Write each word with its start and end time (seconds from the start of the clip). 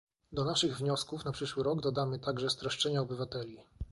Do 0.31 0.45
naszych 0.45 0.77
wniosków 0.77 1.25
na 1.25 1.31
przyszły 1.31 1.63
rok 1.63 1.81
dodamy 1.81 2.19
także 2.19 2.49
streszczenia 2.49 3.01
obywateli 3.01 3.57